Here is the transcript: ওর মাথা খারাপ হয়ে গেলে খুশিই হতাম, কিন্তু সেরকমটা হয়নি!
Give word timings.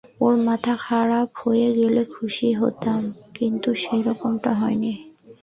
ওর 0.21 0.35
মাথা 0.47 0.73
খারাপ 0.85 1.29
হয়ে 1.41 1.67
গেলে 1.79 2.01
খুশিই 2.13 2.55
হতাম, 2.61 3.01
কিন্তু 3.37 3.69
সেরকমটা 3.81 4.51
হয়নি! 4.53 4.93